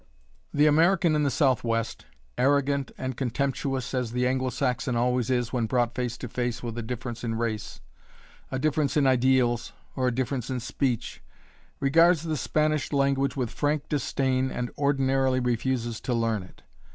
The 0.51 0.65
American 0.65 1.13
in 1.13 1.21
the 1.21 1.29
Southwest, 1.29 2.07
arrogant 2.35 2.91
and 2.97 3.15
contemptuous 3.15 3.93
as 3.93 4.13
the 4.13 4.25
Anglo 4.25 4.49
Saxon 4.49 4.95
always 4.95 5.29
is 5.29 5.53
when 5.53 5.67
brought 5.67 5.93
face 5.93 6.17
to 6.17 6.27
face 6.27 6.63
with 6.63 6.75
a 6.75 6.81
difference 6.81 7.23
in 7.23 7.35
race, 7.35 7.81
a 8.49 8.57
difference 8.57 8.97
in 8.97 9.05
ideals, 9.05 9.73
or 9.95 10.07
a 10.07 10.11
difference 10.11 10.49
in 10.49 10.59
speech, 10.59 11.21
regards 11.79 12.23
the 12.23 12.35
Spanish 12.35 12.91
language 12.91 13.35
with 13.35 13.51
frank 13.51 13.89
disdain 13.89 14.49
and 14.49 14.71
ordinarily 14.75 15.39
refuses 15.39 16.01
to 16.01 16.15
learn 16.15 16.41
it. 16.41 16.63